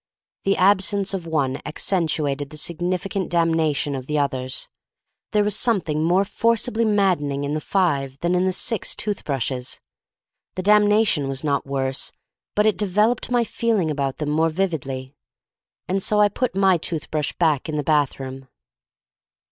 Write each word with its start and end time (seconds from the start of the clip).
The 0.45 0.57
absence 0.57 1.13
of 1.13 1.27
one 1.27 1.61
accentuated 1.63 2.49
the 2.49 2.57
significant 2.57 3.29
damnation 3.29 3.93
of 3.93 4.07
the 4.07 4.17
others. 4.17 4.67
There 5.29 5.43
was 5.43 5.55
something 5.55 6.03
more 6.03 6.25
forcibly 6.25 6.85
maddening 6.85 7.43
in 7.43 7.53
the 7.53 7.61
five 7.61 8.17
than 8.21 8.33
in 8.33 8.47
the 8.47 8.51
six 8.51 8.95
tooth 8.95 9.23
brushes. 9.23 9.79
The 10.55 10.63
damnation 10.63 11.27
was 11.27 11.43
not 11.43 11.67
worse, 11.67 12.11
but 12.55 12.65
it 12.65 12.77
developed 12.79 13.29
my 13.29 13.43
feeling 13.43 13.91
about 13.91 14.17
them 14.17 14.29
more 14.31 14.49
vividly. 14.49 15.13
And 15.87 16.01
so 16.01 16.19
I 16.19 16.29
put 16.29 16.55
my 16.55 16.79
tooth 16.79 17.11
brush 17.11 17.33
back 17.33 17.69
in 17.69 17.77
the 17.77 17.83
bathroom. 17.83 18.47